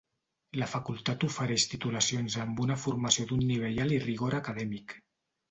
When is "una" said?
2.65-2.79